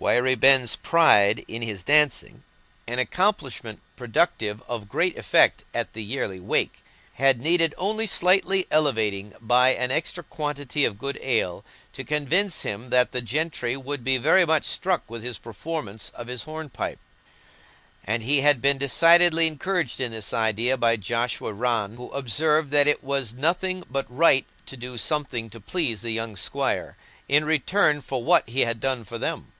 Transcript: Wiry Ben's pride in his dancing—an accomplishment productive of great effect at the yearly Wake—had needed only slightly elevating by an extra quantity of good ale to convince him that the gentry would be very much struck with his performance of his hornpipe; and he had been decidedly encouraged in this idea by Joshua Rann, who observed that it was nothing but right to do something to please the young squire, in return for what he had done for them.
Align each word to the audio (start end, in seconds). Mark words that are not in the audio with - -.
Wiry 0.00 0.34
Ben's 0.34 0.76
pride 0.76 1.44
in 1.46 1.60
his 1.60 1.82
dancing—an 1.82 2.98
accomplishment 2.98 3.82
productive 3.96 4.62
of 4.66 4.88
great 4.88 5.18
effect 5.18 5.66
at 5.74 5.92
the 5.92 6.02
yearly 6.02 6.40
Wake—had 6.40 7.42
needed 7.42 7.74
only 7.76 8.06
slightly 8.06 8.64
elevating 8.70 9.34
by 9.42 9.74
an 9.74 9.90
extra 9.90 10.24
quantity 10.24 10.86
of 10.86 10.96
good 10.96 11.18
ale 11.20 11.66
to 11.92 12.02
convince 12.02 12.62
him 12.62 12.88
that 12.88 13.12
the 13.12 13.20
gentry 13.20 13.76
would 13.76 14.02
be 14.02 14.16
very 14.16 14.46
much 14.46 14.64
struck 14.64 15.02
with 15.06 15.22
his 15.22 15.38
performance 15.38 16.08
of 16.14 16.28
his 16.28 16.44
hornpipe; 16.44 16.98
and 18.02 18.22
he 18.22 18.40
had 18.40 18.62
been 18.62 18.78
decidedly 18.78 19.46
encouraged 19.46 20.00
in 20.00 20.12
this 20.12 20.32
idea 20.32 20.78
by 20.78 20.96
Joshua 20.96 21.52
Rann, 21.52 21.96
who 21.96 22.10
observed 22.12 22.70
that 22.70 22.86
it 22.88 23.04
was 23.04 23.34
nothing 23.34 23.84
but 23.90 24.06
right 24.08 24.46
to 24.64 24.78
do 24.78 24.96
something 24.96 25.50
to 25.50 25.60
please 25.60 26.00
the 26.00 26.10
young 26.10 26.36
squire, 26.36 26.96
in 27.28 27.44
return 27.44 28.00
for 28.00 28.24
what 28.24 28.48
he 28.48 28.60
had 28.60 28.80
done 28.80 29.04
for 29.04 29.18
them. 29.18 29.52